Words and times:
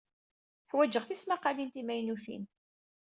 Ḥwajeɣ 0.69 1.03
tismaqqalin 1.05 1.69
timaynutin. 1.73 2.43